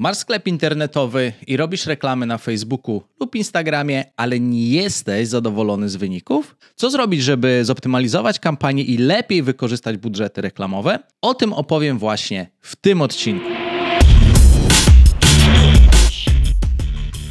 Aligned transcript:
Masz 0.00 0.16
sklep 0.16 0.46
internetowy 0.46 1.32
i 1.46 1.56
robisz 1.56 1.86
reklamy 1.86 2.26
na 2.26 2.38
Facebooku 2.38 3.02
lub 3.20 3.34
Instagramie, 3.34 4.04
ale 4.16 4.40
nie 4.40 4.68
jesteś 4.68 5.28
zadowolony 5.28 5.88
z 5.88 5.96
wyników? 5.96 6.56
Co 6.74 6.90
zrobić, 6.90 7.22
żeby 7.22 7.64
zoptymalizować 7.64 8.38
kampanię 8.38 8.82
i 8.82 8.98
lepiej 8.98 9.42
wykorzystać 9.42 9.96
budżety 9.96 10.40
reklamowe? 10.40 10.98
O 11.22 11.34
tym 11.34 11.52
opowiem 11.52 11.98
właśnie 11.98 12.50
w 12.60 12.76
tym 12.76 13.02
odcinku. 13.02 13.46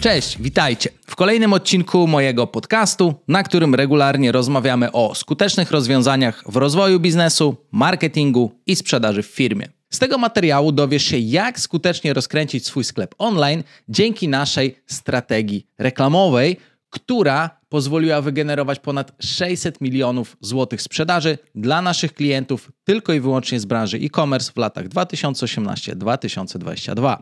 Cześć, 0.02 0.42
witajcie 0.42 0.90
w 1.06 1.16
kolejnym 1.16 1.54
odcinku 1.54 2.08
mojego 2.08 2.48
podcastu, 2.48 3.14
na 3.28 3.44
którym 3.44 3.76
regularnie 3.76 4.32
rozmawiamy 4.32 4.92
o 4.92 5.16
skutecznych 5.16 5.72
rozwiązaniach 5.72 6.44
w 6.48 6.56
rozwoju 6.56 7.00
biznesu, 7.00 7.56
marketingu 7.72 8.52
i 8.66 8.76
sprzedaży 8.76 9.24
w 9.24 9.28
firmie. 9.28 9.77
Z 9.90 10.00
tego 10.00 10.18
materiału 10.18 10.72
dowiesz 10.72 11.04
się, 11.04 11.18
jak 11.18 11.60
skutecznie 11.60 12.14
rozkręcić 12.14 12.66
swój 12.66 12.84
sklep 12.84 13.16
online 13.18 13.64
dzięki 13.90 14.28
naszej 14.28 14.82
strategii 14.86 15.68
reklamowej, 15.78 16.58
która 16.90 17.60
pozwoliła 17.70 18.22
wygenerować 18.22 18.80
ponad 18.80 19.12
600 19.20 19.82
milionów 19.82 20.38
złotych 20.42 20.82
sprzedaży 20.82 21.38
dla 21.56 21.82
naszych 21.82 22.14
klientów 22.14 22.72
tylko 22.84 23.14
i 23.14 23.20
wyłącznie 23.20 23.60
z 23.60 23.66
branży 23.66 23.98
e-commerce 23.98 24.52
w 24.56 24.58
latach 24.58 24.88
2018-2022. 24.88 27.18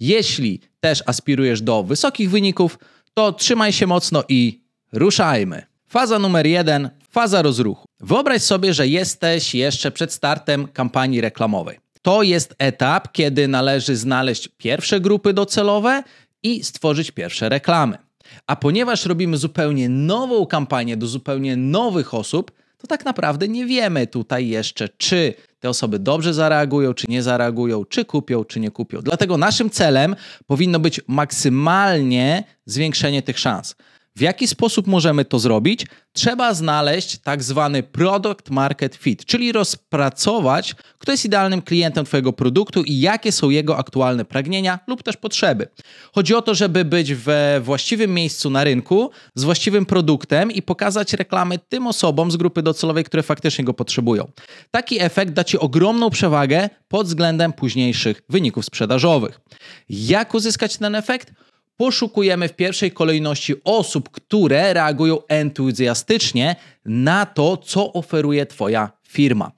Jeśli 0.00 0.60
też 0.80 1.02
aspirujesz 1.06 1.62
do 1.62 1.82
wysokich 1.82 2.30
wyników, 2.30 2.78
to 3.14 3.32
trzymaj 3.32 3.72
się 3.72 3.86
mocno 3.86 4.24
i 4.28 4.62
ruszajmy. 4.92 5.62
Faza 5.88 6.18
numer 6.18 6.46
jeden 6.46 6.90
faza 7.10 7.42
rozruchu. 7.42 7.86
Wyobraź 8.00 8.42
sobie, 8.42 8.74
że 8.74 8.86
jesteś 8.86 9.54
jeszcze 9.54 9.90
przed 9.90 10.12
startem 10.12 10.68
kampanii 10.68 11.20
reklamowej. 11.20 11.78
To 12.02 12.22
jest 12.22 12.54
etap, 12.58 13.12
kiedy 13.12 13.48
należy 13.48 13.96
znaleźć 13.96 14.48
pierwsze 14.56 15.00
grupy 15.00 15.32
docelowe 15.32 16.02
i 16.42 16.64
stworzyć 16.64 17.10
pierwsze 17.10 17.48
reklamy. 17.48 17.98
A 18.46 18.56
ponieważ 18.56 19.06
robimy 19.06 19.36
zupełnie 19.36 19.88
nową 19.88 20.46
kampanię 20.46 20.96
do 20.96 21.06
zupełnie 21.06 21.56
nowych 21.56 22.14
osób, 22.14 22.52
to 22.78 22.86
tak 22.86 23.04
naprawdę 23.04 23.48
nie 23.48 23.66
wiemy 23.66 24.06
tutaj 24.06 24.48
jeszcze, 24.48 24.88
czy 24.88 25.34
te 25.60 25.68
osoby 25.68 25.98
dobrze 25.98 26.34
zareagują, 26.34 26.94
czy 26.94 27.06
nie 27.08 27.22
zareagują, 27.22 27.84
czy 27.84 28.04
kupią, 28.04 28.44
czy 28.44 28.60
nie 28.60 28.70
kupią. 28.70 29.00
Dlatego 29.02 29.36
naszym 29.36 29.70
celem 29.70 30.16
powinno 30.46 30.78
być 30.78 31.00
maksymalnie 31.06 32.44
zwiększenie 32.66 33.22
tych 33.22 33.38
szans. 33.38 33.76
W 34.18 34.20
jaki 34.20 34.48
sposób 34.48 34.86
możemy 34.86 35.24
to 35.24 35.38
zrobić? 35.38 35.86
Trzeba 36.12 36.54
znaleźć 36.54 37.18
tak 37.18 37.42
zwany 37.42 37.82
product 37.82 38.50
market 38.50 38.96
fit, 38.96 39.24
czyli 39.24 39.52
rozpracować, 39.52 40.74
kto 40.98 41.12
jest 41.12 41.24
idealnym 41.24 41.62
klientem 41.62 42.04
Twojego 42.04 42.32
produktu 42.32 42.82
i 42.82 43.00
jakie 43.00 43.32
są 43.32 43.50
jego 43.50 43.76
aktualne 43.76 44.24
pragnienia 44.24 44.78
lub 44.86 45.02
też 45.02 45.16
potrzeby. 45.16 45.68
Chodzi 46.14 46.34
o 46.34 46.42
to, 46.42 46.54
żeby 46.54 46.84
być 46.84 47.14
we 47.14 47.60
właściwym 47.64 48.14
miejscu 48.14 48.50
na 48.50 48.64
rynku 48.64 49.10
z 49.34 49.44
właściwym 49.44 49.86
produktem 49.86 50.52
i 50.52 50.62
pokazać 50.62 51.12
reklamy 51.12 51.58
tym 51.58 51.86
osobom 51.86 52.30
z 52.30 52.36
grupy 52.36 52.62
docelowej, 52.62 53.04
które 53.04 53.22
faktycznie 53.22 53.64
go 53.64 53.74
potrzebują. 53.74 54.30
Taki 54.70 55.00
efekt 55.00 55.32
da 55.32 55.44
Ci 55.44 55.58
ogromną 55.58 56.10
przewagę 56.10 56.68
pod 56.88 57.06
względem 57.06 57.52
późniejszych 57.52 58.22
wyników 58.28 58.64
sprzedażowych. 58.64 59.40
Jak 59.88 60.34
uzyskać 60.34 60.76
ten 60.76 60.94
efekt? 60.94 61.32
Poszukujemy 61.78 62.48
w 62.48 62.52
pierwszej 62.52 62.92
kolejności 62.92 63.54
osób, 63.64 64.10
które 64.10 64.74
reagują 64.74 65.18
entuzjastycznie 65.28 66.56
na 66.84 67.26
to, 67.26 67.56
co 67.56 67.92
oferuje 67.92 68.46
Twoja 68.46 68.90
firma. 69.08 69.52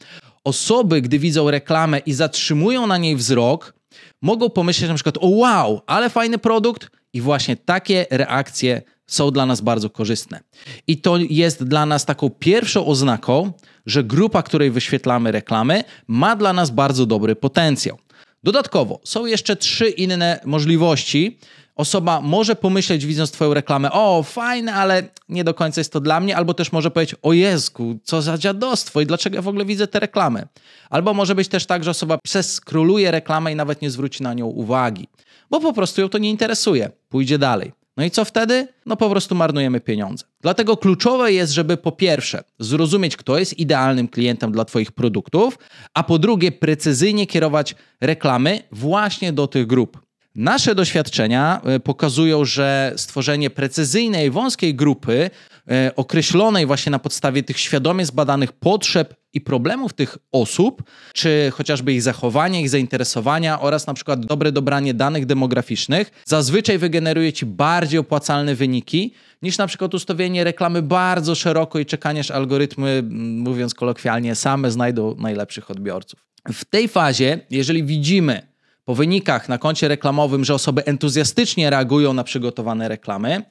Osoby, 0.45 1.03
gdy 1.03 1.19
widzą 1.19 1.51
reklamę 1.51 1.99
i 1.99 2.13
zatrzymują 2.13 2.87
na 2.87 2.99
niej 2.99 3.17
wzrok, 3.17 3.75
mogą 4.23 4.51
pomyśleć 4.51 4.89
na 4.89 4.95
przykład: 4.95 5.19
O 5.21 5.29
wow, 5.29 5.81
ale 5.87 6.11
fajny 6.11 6.39
produkt, 6.39 6.91
i 7.13 7.21
właśnie 7.21 7.57
takie 7.57 8.07
reakcje 8.11 8.83
są 9.07 9.31
dla 9.31 9.47
nas 9.47 9.61
bardzo 9.61 9.91
korzystne. 9.91 10.41
I 10.87 10.99
to 10.99 11.17
jest 11.31 11.65
dla 11.65 11.87
nas 11.87 12.05
taką 12.05 12.31
pierwszą 12.31 12.87
oznaką, 12.87 13.53
że 13.87 14.05
grupa, 14.05 14.43
której 14.43 14.71
wyświetlamy 14.71 15.33
reklamy, 15.33 15.85
ma 16.09 16.37
dla 16.37 16.53
nas 16.53 16.71
bardzo 16.71 17.07
dobry 17.07 17.37
potencjał. 17.37 17.99
Dodatkowo 18.43 19.01
są 19.05 19.27
jeszcze 19.27 19.57
trzy 19.57 19.89
inne 19.89 20.41
możliwości, 20.45 21.39
osoba 21.77 22.21
może 22.21 22.57
pomyśleć, 22.57 23.07
widząc 23.07 23.31
Twoją 23.31 23.55
reklamę, 23.55 23.93
o, 23.93 24.23
fajne, 24.23 24.75
ale 24.75 25.03
nie 25.29 25.45
do 25.45 25.55
końca 25.55 25.81
jest 25.81 25.93
to 25.93 26.01
dla 26.01 26.21
mnie, 26.21 26.37
albo 26.37 26.55
też 26.55 26.73
może 26.73 26.91
powiedzieć, 26.91 27.17
o 27.23 27.33
Jezu, 27.33 27.99
co 28.05 28.23
za 28.23 28.39
dziadostwo 28.39 29.01
i 29.01 29.07
dlaczego 29.07 29.37
ja 29.37 29.43
w 29.43 29.49
ogóle 29.49 29.65
widzę 29.65 29.87
te 29.87 30.01
reklamy. 30.01 30.49
Albo 30.91 31.15
może 31.15 31.35
być 31.35 31.49
też 31.49 31.67
tak, 31.67 31.85
że 31.85 31.91
osoba 31.91 32.19
przeskroluje 32.19 33.11
reklamę 33.11 33.53
i 33.53 33.57
nawet 33.57 33.83
nie 33.83 33.91
zwróci 33.91 34.23
na 34.23 34.35
nią 34.35 34.47
uwagi, 34.47 35.09
bo 35.51 35.61
po 35.61 35.73
prostu 35.73 36.01
ją 36.01 36.09
to 36.09 36.19
nie 36.19 36.31
interesuje, 36.31 36.91
pójdzie 37.09 37.39
dalej. 37.39 37.80
No 38.01 38.07
i 38.07 38.11
co 38.11 38.25
wtedy? 38.25 38.69
No 38.87 38.97
po 38.97 39.11
prostu 39.11 39.35
marnujemy 39.35 39.81
pieniądze. 39.81 40.25
Dlatego 40.41 40.77
kluczowe 40.77 41.33
jest, 41.33 41.53
żeby 41.53 41.77
po 41.77 41.93
pierwsze 41.93 42.45
zrozumieć, 42.59 43.17
kto 43.17 43.39
jest 43.39 43.59
idealnym 43.59 44.09
klientem 44.09 44.53
dla 44.53 44.65
Twoich 44.65 44.93
produktów, 44.93 45.59
a 45.95 46.03
po 46.03 46.19
drugie 46.19 46.53
precyzyjnie 46.53 47.27
kierować 47.27 47.75
reklamy 48.01 48.63
właśnie 48.73 49.33
do 49.33 49.47
tych 49.47 49.67
grup. 49.67 50.01
Nasze 50.35 50.75
doświadczenia 50.75 51.61
e, 51.65 51.81
pokazują, 51.81 52.45
że 52.45 52.93
stworzenie 52.97 53.51
precyzyjnej, 53.51 54.31
wąskiej 54.31 54.75
grupy, 54.75 55.31
e, 55.71 55.93
określonej 55.97 56.67
właśnie 56.67 56.91
na 56.91 56.99
podstawie 56.99 57.43
tych 57.43 57.59
świadomie 57.59 58.07
zbadanych 58.07 58.53
potrzeb 58.53 59.15
i 59.33 59.41
problemów 59.41 59.93
tych 59.93 60.19
osób, 60.33 60.83
czy 61.15 61.53
chociażby 61.55 61.93
ich 61.93 62.03
zachowania, 62.03 62.61
ich 62.61 62.71
zainteresowania 62.71 63.61
oraz 63.61 63.87
na 63.87 63.95
przykład 63.95 64.27
dobre 64.27 64.53
dobranie 64.53 64.95
danych 64.95 65.27
demograficznych, 65.27 66.11
zazwyczaj 66.25 66.79
wygeneruje 66.79 67.33
ci 67.33 67.47
bardziej 67.47 67.99
opłacalne 68.01 68.55
wyniki 68.55 69.15
niż 69.43 69.59
na 69.59 69.67
przykład 69.67 69.95
ustawienie 69.95 70.45
reklamy 70.45 70.83
bardzo 70.83 71.35
szeroko 71.35 71.79
i 71.79 71.87
czekanie, 71.87 72.21
aż 72.21 72.31
algorytmy, 72.31 73.03
mówiąc 73.21 73.75
kolokwialnie, 73.75 74.35
same 74.35 74.71
znajdą 74.71 75.15
najlepszych 75.19 75.71
odbiorców. 75.71 76.21
W 76.53 76.65
tej 76.65 76.89
fazie, 76.89 77.41
jeżeli 77.51 77.85
widzimy, 77.85 78.51
po 78.85 78.95
wynikach 78.95 79.49
na 79.49 79.59
koncie 79.59 79.89
reklamowym, 79.89 80.45
że 80.45 80.55
osoby 80.55 80.85
entuzjastycznie 80.85 81.71
reagują 81.71 82.13
na 82.13 82.25
przygotowane 82.25 82.89
reklamy, 82.89 83.43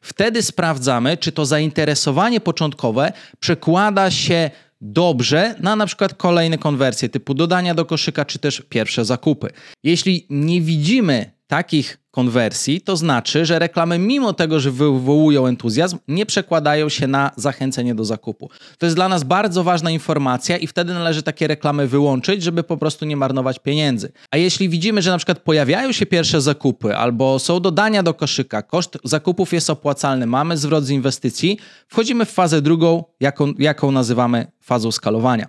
wtedy 0.00 0.42
sprawdzamy, 0.42 1.16
czy 1.16 1.32
to 1.32 1.46
zainteresowanie 1.46 2.40
początkowe 2.40 3.12
przekłada 3.40 4.10
się 4.10 4.50
dobrze 4.80 5.54
na 5.60 5.76
na 5.76 5.86
przykład 5.86 6.14
kolejne 6.14 6.58
konwersje 6.58 7.08
typu 7.08 7.34
dodania 7.34 7.74
do 7.74 7.84
koszyka 7.84 8.24
czy 8.24 8.38
też 8.38 8.62
pierwsze 8.68 9.04
zakupy. 9.04 9.50
Jeśli 9.84 10.26
nie 10.30 10.60
widzimy 10.60 11.30
takich 11.46 11.98
konwersji, 12.16 12.80
to 12.80 12.96
znaczy, 12.96 13.46
że 13.46 13.58
reklamy, 13.58 13.98
mimo 13.98 14.32
tego, 14.32 14.60
że 14.60 14.70
wywołują 14.70 15.46
entuzjazm, 15.46 15.98
nie 16.08 16.26
przekładają 16.26 16.88
się 16.88 17.06
na 17.06 17.30
zachęcenie 17.36 17.94
do 17.94 18.04
zakupu. 18.04 18.50
To 18.78 18.86
jest 18.86 18.96
dla 18.96 19.08
nas 19.08 19.24
bardzo 19.24 19.64
ważna 19.64 19.90
informacja 19.90 20.56
i 20.56 20.66
wtedy 20.66 20.94
należy 20.94 21.22
takie 21.22 21.46
reklamy 21.46 21.86
wyłączyć, 21.86 22.42
żeby 22.42 22.62
po 22.62 22.76
prostu 22.76 23.04
nie 23.04 23.16
marnować 23.16 23.58
pieniędzy. 23.58 24.12
A 24.30 24.36
jeśli 24.36 24.68
widzimy, 24.68 25.02
że 25.02 25.10
na 25.10 25.16
przykład 25.16 25.38
pojawiają 25.38 25.92
się 25.92 26.06
pierwsze 26.06 26.40
zakupy 26.40 26.96
albo 26.96 27.38
są 27.38 27.60
dodania 27.60 28.02
do 28.02 28.14
koszyka, 28.14 28.62
koszt 28.62 28.98
zakupów 29.04 29.52
jest 29.52 29.70
opłacalny, 29.70 30.26
mamy 30.26 30.56
zwrot 30.56 30.84
z 30.84 30.90
inwestycji, 30.90 31.58
wchodzimy 31.88 32.24
w 32.24 32.30
fazę 32.30 32.62
drugą, 32.62 33.04
jaką, 33.20 33.52
jaką 33.58 33.92
nazywamy 33.92 34.46
fazą 34.60 34.92
skalowania. 34.92 35.48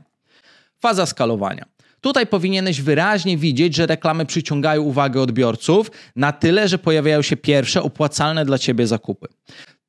Faza 0.80 1.06
skalowania. 1.06 1.77
Tutaj 2.08 2.28
powinieneś 2.28 2.82
wyraźnie 2.82 3.38
widzieć, 3.38 3.76
że 3.76 3.86
reklamy 3.86 4.26
przyciągają 4.26 4.82
uwagę 4.82 5.22
odbiorców 5.22 5.92
na 6.16 6.32
tyle, 6.32 6.68
że 6.68 6.78
pojawiają 6.78 7.22
się 7.22 7.38
pierwsze 7.38 7.84
opłacalne 7.84 8.46
dla 8.46 8.58
ciebie 8.58 8.88
zakupy. 8.88 9.28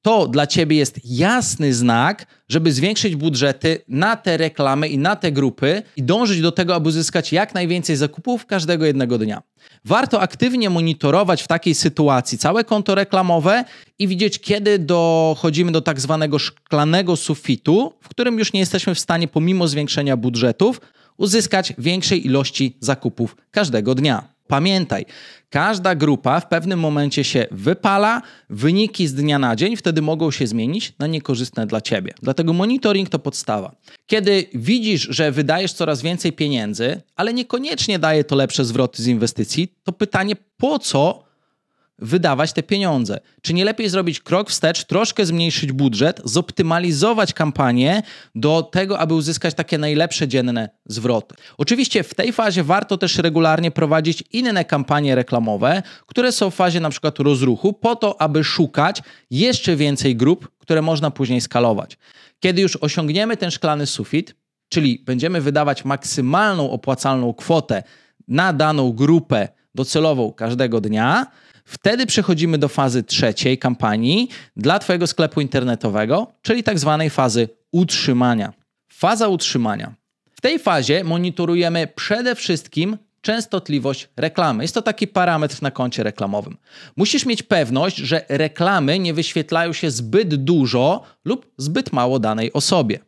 To 0.02 0.28
dla 0.28 0.46
ciebie 0.46 0.76
jest 0.76 1.00
jasny 1.04 1.74
znak, 1.74 2.26
żeby 2.48 2.72
zwiększyć 2.72 3.16
budżety 3.16 3.82
na 3.88 4.16
te 4.16 4.36
reklamy 4.36 4.88
i 4.88 4.98
na 4.98 5.16
te 5.16 5.32
grupy 5.32 5.82
i 5.96 6.02
dążyć 6.02 6.40
do 6.40 6.52
tego, 6.52 6.74
aby 6.74 6.88
uzyskać 6.88 7.32
jak 7.32 7.54
najwięcej 7.54 7.96
zakupów 7.96 8.46
każdego 8.46 8.84
jednego 8.84 9.18
dnia. 9.18 9.42
Warto 9.84 10.20
aktywnie 10.20 10.70
monitorować 10.70 11.42
w 11.42 11.48
takiej 11.48 11.74
sytuacji 11.74 12.38
całe 12.38 12.64
konto 12.64 12.94
reklamowe 12.94 13.64
i 13.98 14.08
widzieć, 14.08 14.38
kiedy 14.38 14.78
dochodzimy 14.78 15.72
do 15.72 15.80
tak 15.80 16.00
zwanego 16.00 16.38
szklanego 16.38 17.16
sufitu, 17.16 17.92
w 18.00 18.08
którym 18.08 18.38
już 18.38 18.52
nie 18.52 18.60
jesteśmy 18.60 18.94
w 18.94 19.00
stanie, 19.00 19.28
pomimo 19.28 19.68
zwiększenia 19.68 20.16
budżetów, 20.16 20.80
uzyskać 21.18 21.72
większej 21.78 22.26
ilości 22.26 22.76
zakupów 22.80 23.36
każdego 23.50 23.94
dnia. 23.94 24.38
Pamiętaj, 24.46 25.06
każda 25.50 25.94
grupa 25.94 26.40
w 26.40 26.48
pewnym 26.48 26.80
momencie 26.80 27.24
się 27.24 27.46
wypala, 27.50 28.22
wyniki 28.50 29.06
z 29.06 29.14
dnia 29.14 29.38
na 29.38 29.56
dzień 29.56 29.76
wtedy 29.76 30.02
mogą 30.02 30.30
się 30.30 30.46
zmienić 30.46 30.92
na 30.98 31.06
niekorzystne 31.06 31.66
dla 31.66 31.80
ciebie. 31.80 32.14
Dlatego 32.22 32.52
monitoring 32.52 33.08
to 33.08 33.18
podstawa. 33.18 33.76
Kiedy 34.06 34.46
widzisz, 34.54 35.06
że 35.10 35.32
wydajesz 35.32 35.72
coraz 35.72 36.02
więcej 36.02 36.32
pieniędzy, 36.32 37.00
ale 37.16 37.34
niekoniecznie 37.34 37.98
daje 37.98 38.24
to 38.24 38.36
lepsze 38.36 38.64
zwroty 38.64 39.02
z 39.02 39.06
inwestycji, 39.06 39.74
to 39.84 39.92
pytanie, 39.92 40.34
po 40.56 40.78
co 40.78 41.27
wydawać 41.98 42.52
te 42.52 42.62
pieniądze? 42.62 43.20
Czy 43.42 43.54
nie 43.54 43.64
lepiej 43.64 43.88
zrobić 43.88 44.20
krok 44.20 44.50
wstecz, 44.50 44.84
troszkę 44.84 45.26
zmniejszyć 45.26 45.72
budżet, 45.72 46.20
zoptymalizować 46.24 47.32
kampanię 47.32 48.02
do 48.34 48.62
tego, 48.62 48.98
aby 48.98 49.14
uzyskać 49.14 49.54
takie 49.54 49.78
najlepsze 49.78 50.28
dzienne 50.28 50.68
zwroty? 50.86 51.34
Oczywiście 51.58 52.02
w 52.02 52.14
tej 52.14 52.32
fazie 52.32 52.64
warto 52.64 52.98
też 52.98 53.18
regularnie 53.18 53.70
prowadzić 53.70 54.24
inne 54.32 54.64
kampanie 54.64 55.14
reklamowe, 55.14 55.82
które 56.06 56.32
są 56.32 56.50
w 56.50 56.54
fazie 56.54 56.80
na 56.80 56.90
przykład 56.90 57.18
rozruchu, 57.18 57.72
po 57.72 57.96
to, 57.96 58.20
aby 58.20 58.44
szukać 58.44 59.02
jeszcze 59.30 59.76
więcej 59.76 60.16
grup, 60.16 60.48
które 60.58 60.82
można 60.82 61.10
później 61.10 61.40
skalować. 61.40 61.98
Kiedy 62.40 62.62
już 62.62 62.76
osiągniemy 62.76 63.36
ten 63.36 63.50
szklany 63.50 63.86
sufit, 63.86 64.34
czyli 64.68 65.02
będziemy 65.06 65.40
wydawać 65.40 65.84
maksymalną 65.84 66.70
opłacalną 66.70 67.34
kwotę 67.34 67.82
na 68.28 68.52
daną 68.52 68.92
grupę 68.92 69.48
docelową 69.74 70.32
każdego 70.32 70.80
dnia, 70.80 71.26
wtedy 71.68 72.06
przechodzimy 72.06 72.58
do 72.58 72.68
fazy 72.68 73.02
trzeciej 73.02 73.58
kampanii 73.58 74.28
dla 74.56 74.78
Twojego 74.78 75.06
sklepu 75.06 75.40
internetowego, 75.40 76.32
czyli 76.42 76.62
tak 76.62 76.78
zwanej 76.78 77.10
fazy 77.10 77.48
utrzymania. 77.72 78.52
Faza 78.92 79.28
utrzymania. 79.28 79.94
W 80.30 80.40
tej 80.40 80.58
fazie 80.58 81.04
monitorujemy 81.04 81.86
przede 81.86 82.34
wszystkim 82.34 82.96
częstotliwość 83.20 84.08
reklamy. 84.16 84.64
Jest 84.64 84.74
to 84.74 84.82
taki 84.82 85.06
parametr 85.06 85.62
na 85.62 85.70
koncie 85.70 86.02
reklamowym. 86.02 86.56
Musisz 86.96 87.26
mieć 87.26 87.42
pewność, 87.42 87.96
że 87.96 88.24
reklamy 88.28 88.98
nie 88.98 89.14
wyświetlają 89.14 89.72
się 89.72 89.90
zbyt 89.90 90.34
dużo 90.34 91.02
lub 91.24 91.52
zbyt 91.56 91.92
mało 91.92 92.18
danej 92.18 92.52
osobie. 92.52 92.98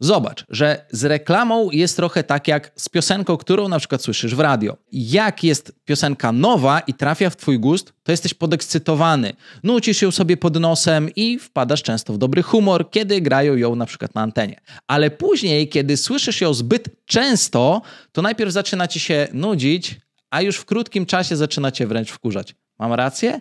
Zobacz, 0.00 0.44
że 0.48 0.86
z 0.90 1.04
reklamą 1.04 1.70
jest 1.70 1.96
trochę 1.96 2.24
tak 2.24 2.48
jak 2.48 2.72
z 2.76 2.88
piosenką, 2.88 3.36
którą 3.36 3.68
na 3.68 3.78
przykład 3.78 4.02
słyszysz 4.02 4.34
w 4.34 4.40
radio. 4.40 4.76
Jak 4.92 5.44
jest 5.44 5.72
piosenka 5.84 6.32
nowa 6.32 6.80
i 6.80 6.94
trafia 6.94 7.30
w 7.30 7.36
twój 7.36 7.58
gust, 7.58 7.92
to 8.02 8.12
jesteś 8.12 8.34
podekscytowany. 8.34 9.32
Nucisz 9.62 10.02
ją 10.02 10.10
sobie 10.10 10.36
pod 10.36 10.60
nosem 10.60 11.10
i 11.16 11.38
wpadasz 11.38 11.82
często 11.82 12.12
w 12.12 12.18
dobry 12.18 12.42
humor, 12.42 12.90
kiedy 12.90 13.20
grają 13.20 13.56
ją 13.56 13.76
na 13.76 13.86
przykład 13.86 14.14
na 14.14 14.20
antenie. 14.20 14.60
Ale 14.86 15.10
później, 15.10 15.68
kiedy 15.68 15.96
słyszysz 15.96 16.40
ją 16.40 16.54
zbyt 16.54 16.88
często, 17.06 17.82
to 18.12 18.22
najpierw 18.22 18.52
zaczyna 18.52 18.88
ci 18.88 19.00
się 19.00 19.28
nudzić, 19.32 19.96
a 20.30 20.42
już 20.42 20.56
w 20.56 20.64
krótkim 20.64 21.06
czasie 21.06 21.36
zaczyna 21.36 21.70
cię 21.70 21.86
wręcz 21.86 22.10
wkurzać. 22.10 22.54
Mam 22.78 22.92
rację? 22.92 23.40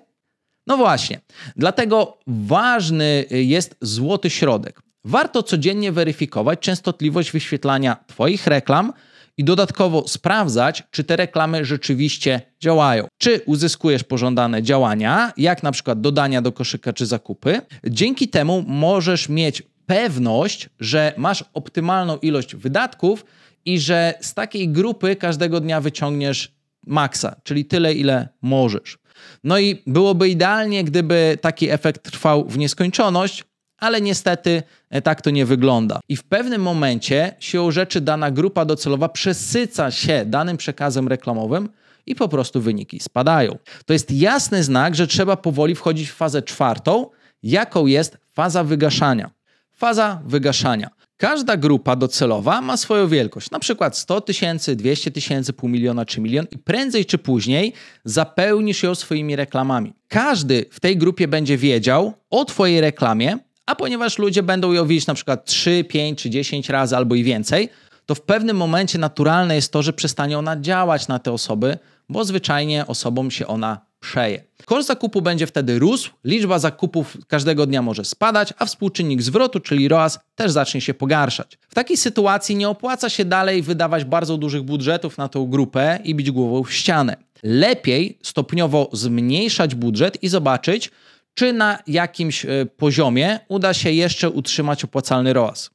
No 0.68 0.78
właśnie. 0.78 1.20
Dlatego 1.56 2.18
ważny 2.28 3.26
jest 3.30 3.76
złoty 3.82 4.30
środek. 4.30 4.87
Warto 5.08 5.44
codziennie 5.44 5.92
weryfikować 5.92 6.60
częstotliwość 6.60 7.32
wyświetlania 7.32 7.98
Twoich 8.08 8.48
reklam 8.48 8.94
i 9.38 9.44
dodatkowo 9.44 10.08
sprawdzać, 10.08 10.84
czy 10.92 11.04
te 11.04 11.16
reklamy 11.16 11.66
rzeczywiście 11.66 12.42
działają. 12.60 13.08
Czy 13.18 13.42
uzyskujesz 13.46 14.04
pożądane 14.04 14.64
działania, 14.64 15.34
jak 15.38 15.64
na 15.64 15.72
przykład 15.72 16.02
dodania 16.02 16.42
do 16.42 16.52
koszyka 16.52 16.94
czy 16.94 17.06
zakupy. 17.06 17.62
Dzięki 17.84 18.28
temu 18.28 18.64
możesz 18.68 19.30
mieć 19.30 19.64
pewność, 19.86 20.70
że 20.80 21.14
masz 21.18 21.44
optymalną 21.54 22.18
ilość 22.18 22.56
wydatków 22.56 23.26
i 23.66 23.80
że 23.80 24.14
z 24.22 24.34
takiej 24.34 24.70
grupy 24.70 25.16
każdego 25.16 25.60
dnia 25.60 25.82
wyciągniesz 25.82 26.52
maksa, 26.88 27.36
czyli 27.44 27.66
tyle, 27.66 27.94
ile 27.94 28.30
możesz. 28.42 28.98
No 29.44 29.60
i 29.60 29.84
byłoby 29.88 30.30
idealnie, 30.30 30.84
gdyby 30.84 31.38
taki 31.42 31.70
efekt 31.70 32.12
trwał 32.12 32.48
w 32.48 32.58
nieskończoność, 32.58 33.44
ale 33.78 34.02
niestety 34.02 34.64
e, 34.90 35.02
tak 35.02 35.22
to 35.22 35.30
nie 35.30 35.46
wygląda. 35.46 36.00
I 36.10 36.16
w 36.16 36.24
pewnym 36.24 36.62
momencie 36.62 37.36
siłą 37.40 37.72
rzeczy 37.72 38.02
dana 38.02 38.32
grupa 38.32 38.66
docelowa 38.66 39.10
przesyca 39.10 39.92
się 39.92 40.26
danym 40.26 40.58
przekazem 40.58 41.08
reklamowym 41.08 41.70
i 42.06 42.16
po 42.16 42.30
prostu 42.30 42.62
wyniki 42.62 43.00
spadają. 43.00 43.58
To 43.86 43.94
jest 43.94 44.12
jasny 44.12 44.64
znak, 44.64 44.96
że 44.96 45.08
trzeba 45.08 45.38
powoli 45.38 45.76
wchodzić 45.76 46.10
w 46.10 46.16
fazę 46.16 46.42
czwartą, 46.42 47.10
jaką 47.44 47.86
jest 47.86 48.18
faza 48.34 48.64
wygaszania. 48.64 49.32
Faza 49.72 50.22
wygaszania. 50.26 50.90
Każda 51.18 51.58
grupa 51.58 51.96
docelowa 51.96 52.62
ma 52.62 52.78
swoją 52.78 53.08
wielkość, 53.08 53.52
na 53.52 53.60
przykład 53.60 53.98
100 53.98 54.22
tysięcy, 54.22 54.76
200 54.76 55.12
tysięcy, 55.12 55.54
pół 55.54 55.70
miliona 55.70 56.06
czy 56.06 56.22
milion 56.22 56.46
i 56.52 56.58
prędzej 56.58 57.06
czy 57.06 57.18
później 57.18 57.74
zapełnisz 58.06 58.84
ją 58.84 58.96
swoimi 58.96 59.36
reklamami. 59.36 59.94
Każdy 60.08 60.66
w 60.72 60.80
tej 60.80 60.98
grupie 60.98 61.28
będzie 61.28 61.58
wiedział 61.58 62.14
o 62.30 62.46
Twojej 62.46 62.82
reklamie, 62.82 63.38
a 63.68 63.76
ponieważ 63.76 64.18
ludzie 64.18 64.44
będą 64.44 64.72
ją 64.72 64.88
widzieć 64.88 65.08
na 65.08 65.14
przykład 65.14 65.46
3, 65.46 65.84
5 65.84 66.22
czy 66.22 66.30
10 66.30 66.70
razy 66.70 66.98
albo 66.98 67.16
i 67.16 67.24
więcej, 67.24 67.70
to 68.06 68.16
w 68.16 68.22
pewnym 68.22 68.58
momencie 68.58 69.00
naturalne 69.00 69.56
jest 69.56 69.72
to, 69.72 69.84
że 69.84 69.94
przestanie 69.94 70.38
ona 70.38 70.60
działać 70.62 71.08
na 71.08 71.20
te 71.20 71.32
osoby, 71.32 71.78
bo 72.10 72.26
zwyczajnie 72.26 72.88
osobom 72.88 73.32
się 73.32 73.48
ona 73.48 73.88
przeje. 74.00 74.44
Koszt 74.66 74.88
zakupu 74.88 75.22
będzie 75.22 75.48
wtedy 75.48 75.80
rósł, 75.80 76.12
liczba 76.24 76.60
zakupów 76.60 77.18
każdego 77.28 77.66
dnia 77.66 77.82
może 77.82 78.06
spadać, 78.06 78.54
a 78.58 78.66
współczynnik 78.66 79.22
zwrotu, 79.22 79.60
czyli 79.60 79.88
ROAS, 79.88 80.20
też 80.36 80.52
zacznie 80.52 80.82
się 80.82 80.94
pogarszać. 80.94 81.58
W 81.70 81.76
takiej 81.76 81.98
sytuacji 81.98 82.56
nie 82.56 82.70
opłaca 82.70 83.10
się 83.10 83.26
dalej 83.26 83.62
wydawać 83.62 84.06
bardzo 84.06 84.38
dużych 84.38 84.64
budżetów 84.64 85.18
na 85.18 85.28
tą 85.28 85.48
grupę 85.48 86.00
i 86.04 86.16
bić 86.16 86.32
głową 86.32 86.64
w 86.64 86.74
ścianę. 86.74 87.16
Lepiej 87.44 88.18
stopniowo 88.24 88.90
zmniejszać 88.94 89.76
budżet 89.76 90.24
i 90.24 90.28
zobaczyć, 90.28 90.92
czy 91.38 91.54
na 91.54 91.80
jakimś 91.88 92.46
e, 92.46 92.66
poziomie 92.66 93.40
uda 93.48 93.74
się 93.74 93.92
jeszcze 93.92 94.30
utrzymać 94.30 94.84
opłacalny 94.84 95.34
ROAS. 95.34 95.70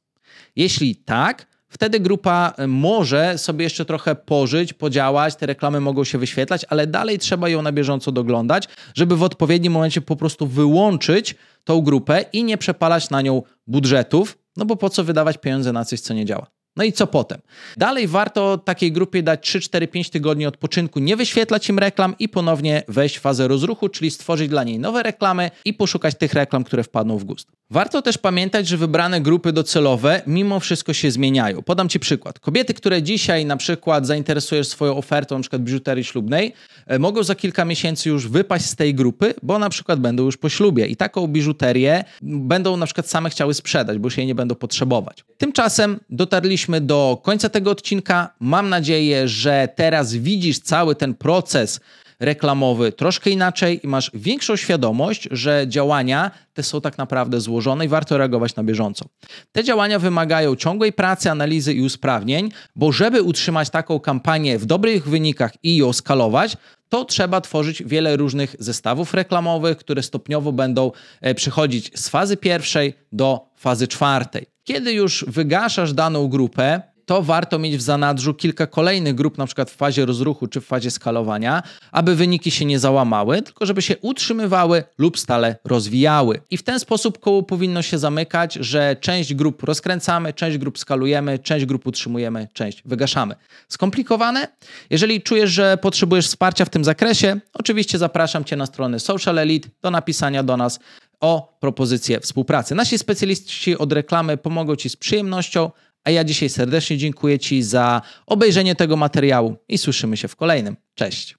Jeśli 0.55 0.95
tak, 0.95 1.47
wtedy 1.69 1.99
grupa 1.99 2.53
e, 2.57 2.67
może 2.67 3.37
sobie 3.37 3.63
jeszcze 3.63 3.85
trochę 3.85 4.15
pożyć, 4.15 4.73
podziałać, 4.73 5.35
te 5.35 5.45
reklamy 5.45 5.79
mogą 5.79 6.03
się 6.03 6.17
wyświetlać, 6.17 6.65
ale 6.69 6.87
dalej 6.87 7.19
trzeba 7.19 7.49
ją 7.49 7.61
na 7.61 7.71
bieżąco 7.71 8.11
doglądać, 8.11 8.67
żeby 8.95 9.15
w 9.15 9.23
odpowiednim 9.23 9.73
momencie 9.73 10.01
po 10.01 10.15
prostu 10.15 10.47
wyłączyć 10.47 11.35
tą 11.63 11.81
grupę 11.81 12.25
i 12.33 12.43
nie 12.43 12.57
przepalać 12.57 13.09
na 13.09 13.21
nią 13.21 13.41
budżetów, 13.67 14.37
no 14.57 14.65
bo 14.65 14.75
po 14.75 14.89
co 14.89 15.03
wydawać 15.03 15.37
pieniądze 15.37 15.73
na 15.73 15.85
coś, 15.85 15.99
co 15.99 16.13
nie 16.13 16.25
działa. 16.25 16.47
No 16.75 16.83
i 16.83 16.93
co 16.93 17.07
potem? 17.07 17.41
Dalej 17.77 18.07
warto 18.07 18.57
takiej 18.57 18.91
grupie 18.91 19.23
dać 19.23 19.47
3, 19.47 19.61
4, 19.61 19.87
5 19.87 20.09
tygodni 20.09 20.45
odpoczynku, 20.45 20.99
nie 20.99 21.17
wyświetlać 21.17 21.69
im 21.69 21.79
reklam 21.79 22.15
i 22.19 22.29
ponownie 22.29 22.83
wejść 22.87 23.17
w 23.17 23.21
fazę 23.21 23.47
rozruchu, 23.47 23.89
czyli 23.89 24.11
stworzyć 24.11 24.49
dla 24.49 24.63
niej 24.63 24.79
nowe 24.79 25.03
reklamy 25.03 25.51
i 25.65 25.73
poszukać 25.73 26.15
tych 26.15 26.33
reklam, 26.33 26.63
które 26.63 26.83
wpadną 26.83 27.17
w 27.17 27.23
gust. 27.23 27.47
Warto 27.69 28.01
też 28.01 28.17
pamiętać, 28.17 28.67
że 28.67 28.77
wybrane 28.77 29.21
grupy 29.21 29.51
docelowe 29.51 30.21
mimo 30.27 30.59
wszystko 30.59 30.93
się 30.93 31.11
zmieniają. 31.11 31.61
Podam 31.61 31.89
Ci 31.89 31.99
przykład. 31.99 32.39
Kobiety, 32.39 32.73
które 32.73 33.03
dzisiaj 33.03 33.45
na 33.45 33.57
przykład 33.57 34.07
zainteresujesz 34.07 34.67
swoją 34.67 34.97
ofertą, 34.97 35.35
na 35.35 35.41
przykład 35.41 35.61
biżuterii 35.61 36.03
ślubnej, 36.03 36.53
e, 36.87 36.99
mogą 36.99 37.23
za 37.23 37.35
kilka 37.35 37.65
miesięcy 37.65 38.09
już 38.09 38.27
wypaść 38.27 38.65
z 38.65 38.75
tej 38.75 38.95
grupy, 38.95 39.33
bo 39.43 39.59
na 39.59 39.69
przykład 39.69 39.99
będą 39.99 40.23
już 40.23 40.37
po 40.37 40.49
ślubie 40.49 40.87
i 40.87 40.95
taką 40.95 41.27
biżuterię 41.27 42.03
będą 42.21 42.77
na 42.77 42.85
przykład 42.85 43.07
same 43.07 43.29
chciały 43.29 43.53
sprzedać, 43.53 43.97
bo 43.97 44.07
już 44.07 44.17
jej 44.17 44.27
nie 44.27 44.35
będą 44.35 44.55
potrzebować. 44.55 45.23
Tymczasem 45.37 45.99
dotarliśmy 46.09 46.62
do 46.81 47.21
końca 47.23 47.49
tego 47.49 47.71
odcinka. 47.71 48.29
Mam 48.39 48.69
nadzieję, 48.69 49.27
że 49.27 49.69
teraz 49.75 50.13
widzisz 50.13 50.59
cały 50.59 50.95
ten 50.95 51.13
proces 51.13 51.79
reklamowy 52.19 52.91
troszkę 52.91 53.29
inaczej 53.29 53.79
i 53.83 53.87
masz 53.87 54.11
większą 54.13 54.55
świadomość, 54.55 55.27
że 55.31 55.65
działania 55.67 56.31
te 56.53 56.63
są 56.63 56.81
tak 56.81 56.97
naprawdę 56.97 57.41
złożone 57.41 57.85
i 57.85 57.87
warto 57.87 58.17
reagować 58.17 58.55
na 58.55 58.63
bieżąco. 58.63 59.05
Te 59.51 59.63
działania 59.63 59.99
wymagają 59.99 60.55
ciągłej 60.55 60.93
pracy, 60.93 61.31
analizy 61.31 61.73
i 61.73 61.81
usprawnień, 61.81 62.51
bo 62.75 62.91
żeby 62.91 63.21
utrzymać 63.21 63.69
taką 63.69 63.99
kampanię 63.99 64.59
w 64.59 64.65
dobrych 64.65 65.09
wynikach 65.09 65.51
i 65.63 65.75
ją 65.75 65.93
skalować, 65.93 66.57
to 66.89 67.05
trzeba 67.05 67.41
tworzyć 67.41 67.83
wiele 67.83 68.17
różnych 68.17 68.55
zestawów 68.59 69.13
reklamowych, 69.13 69.77
które 69.77 70.03
stopniowo 70.03 70.51
będą 70.51 70.91
e, 71.21 71.35
przechodzić 71.35 71.99
z 71.99 72.09
fazy 72.09 72.37
pierwszej 72.37 72.93
do 73.11 73.49
fazy 73.55 73.87
czwartej. 73.87 74.52
Kiedy 74.63 74.93
już 74.93 75.25
wygaszasz 75.27 75.93
daną 75.93 76.27
grupę, 76.27 76.81
to 77.05 77.21
warto 77.21 77.59
mieć 77.59 77.77
w 77.77 77.81
zanadrzu 77.81 78.33
kilka 78.33 78.67
kolejnych 78.67 79.15
grup, 79.15 79.37
na 79.37 79.45
przykład 79.45 79.71
w 79.71 79.75
fazie 79.75 80.05
rozruchu 80.05 80.47
czy 80.47 80.61
w 80.61 80.65
fazie 80.65 80.91
skalowania, 80.91 81.63
aby 81.91 82.15
wyniki 82.15 82.51
się 82.51 82.65
nie 82.65 82.79
załamały, 82.79 83.41
tylko 83.41 83.65
żeby 83.65 83.81
się 83.81 83.97
utrzymywały 83.97 84.83
lub 84.97 85.19
stale 85.19 85.55
rozwijały. 85.65 86.41
I 86.49 86.57
w 86.57 86.63
ten 86.63 86.79
sposób 86.79 87.19
koło 87.19 87.43
powinno 87.43 87.81
się 87.81 87.97
zamykać, 87.97 88.53
że 88.53 88.95
część 88.99 89.33
grup 89.33 89.63
rozkręcamy, 89.63 90.33
część 90.33 90.57
grup 90.57 90.79
skalujemy, 90.79 91.39
część 91.39 91.65
grup 91.65 91.87
utrzymujemy, 91.87 92.47
część 92.53 92.81
wygaszamy. 92.85 93.35
Skomplikowane? 93.67 94.47
Jeżeli 94.89 95.21
czujesz, 95.21 95.51
że 95.51 95.77
potrzebujesz 95.77 96.27
wsparcia 96.27 96.65
w 96.65 96.69
tym 96.69 96.83
zakresie, 96.83 97.39
oczywiście 97.53 97.97
zapraszam 97.97 98.43
Cię 98.43 98.55
na 98.55 98.65
stronę 98.65 98.99
Social 98.99 99.39
Elite 99.39 99.69
do 99.81 99.91
napisania 99.91 100.43
do 100.43 100.57
nas 100.57 100.79
o 101.23 101.57
propozycję 101.59 102.19
współpracy. 102.19 102.75
Nasi 102.75 102.97
specjaliści 102.97 103.77
od 103.77 103.93
reklamy 103.93 104.37
pomogą 104.37 104.75
Ci 104.75 104.89
z 104.89 104.95
przyjemnością, 104.95 105.71
a 106.03 106.11
ja 106.11 106.23
dzisiaj 106.23 106.49
serdecznie 106.49 106.97
dziękuję 106.97 107.39
Ci 107.39 107.63
za 107.63 108.01
obejrzenie 108.25 108.75
tego 108.75 108.97
materiału 108.97 109.55
i 109.69 109.77
słyszymy 109.77 110.17
się 110.17 110.27
w 110.27 110.35
kolejnym. 110.35 110.77
Cześć. 110.95 111.37